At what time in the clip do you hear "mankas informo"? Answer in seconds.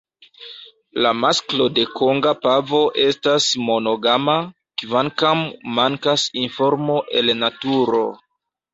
5.79-7.01